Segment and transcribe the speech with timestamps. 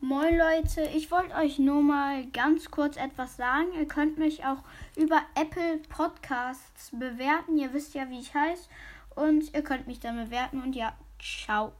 [0.00, 3.72] Moin Leute, ich wollte euch nur mal ganz kurz etwas sagen.
[3.76, 4.58] Ihr könnt mich auch
[4.96, 7.58] über Apple Podcasts bewerten.
[7.58, 8.68] Ihr wisst ja, wie ich heiße.
[9.16, 10.62] Und ihr könnt mich dann bewerten.
[10.62, 11.72] Und ja, ciao.